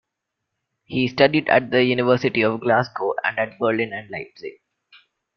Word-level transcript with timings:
He 0.85 1.09
studied 1.09 1.47
at 1.47 1.69
the 1.69 1.83
University 1.83 2.41
of 2.41 2.61
Glasgow 2.61 3.13
and 3.23 3.37
at 3.37 3.59
Berlin 3.59 3.93
and 3.93 4.09
Leipzig. 4.09 4.53